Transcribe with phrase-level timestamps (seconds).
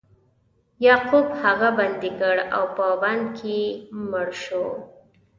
[0.85, 3.57] یعقوب هغه بندي کړ او په بند کې
[4.11, 4.65] مړ شو.